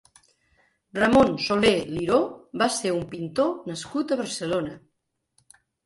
[0.99, 2.19] Ramón Soler Liró
[2.63, 4.79] va ser un pintor nascut a Barcelona.